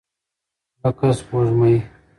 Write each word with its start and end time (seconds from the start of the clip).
لکه 0.81 1.07
سپوږمۍ. 1.19 1.75